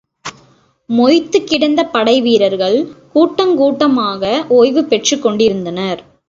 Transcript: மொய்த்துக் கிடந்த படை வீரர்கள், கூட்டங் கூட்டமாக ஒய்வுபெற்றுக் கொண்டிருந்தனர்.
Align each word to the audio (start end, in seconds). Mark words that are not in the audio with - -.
மொய்த்துக் 0.89 1.47
கிடந்த 1.47 1.83
படை 1.85 2.21
வீரர்கள், 2.21 2.77
கூட்டங் 3.15 3.55
கூட்டமாக 3.55 4.23
ஒய்வுபெற்றுக் 4.49 5.21
கொண்டிருந்தனர். 5.21 6.01